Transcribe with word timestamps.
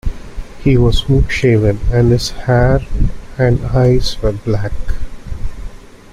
He 0.63 0.77
was 0.77 0.97
smooth-shaven, 0.97 1.79
and 1.93 2.11
his 2.11 2.31
hair 2.31 2.79
and 3.37 3.63
eyes 3.67 4.19
were 4.19 4.31
black. 4.31 4.73